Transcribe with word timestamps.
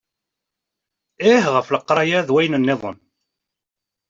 Ih 1.31 1.43
ɣef 1.53 1.67
leqraya 1.73 2.19
d 2.27 2.29
wayen-nniḍen. 2.33 2.97